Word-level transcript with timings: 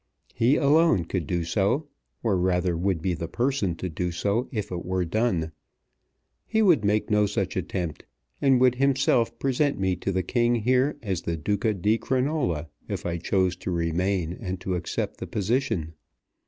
He 0.33 0.55
alone 0.55 1.05
could 1.05 1.27
do 1.27 1.43
so, 1.43 1.87
or 2.23 2.35
rather 2.35 2.75
would 2.75 3.03
be 3.03 3.13
the 3.13 3.27
person 3.27 3.75
to 3.75 3.87
do 3.87 4.11
so 4.11 4.49
if 4.51 4.71
it 4.71 4.83
were 4.83 5.05
done. 5.05 5.51
He 6.47 6.63
would 6.63 6.83
make 6.83 7.11
no 7.11 7.27
such 7.27 7.55
attempt, 7.55 8.05
and 8.41 8.59
would 8.59 8.73
himself 8.73 9.37
present 9.37 9.77
me 9.77 9.95
to 9.97 10.11
the 10.11 10.23
King 10.23 10.55
here 10.55 10.97
as 11.03 11.21
the 11.21 11.37
Duca 11.37 11.75
di 11.75 11.99
Crinola 11.99 12.67
if 12.87 13.05
I 13.05 13.17
chose 13.17 13.55
to 13.57 13.69
remain 13.69 14.33
and 14.33 14.59
to 14.61 14.73
accept 14.73 15.17
the 15.17 15.27
position. 15.27 15.93